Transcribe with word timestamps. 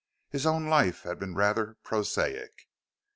His 0.31 0.47
own 0.47 0.65
life 0.65 1.03
had 1.03 1.19
been 1.19 1.35
rather 1.35 1.77
prosaic. 1.83 2.67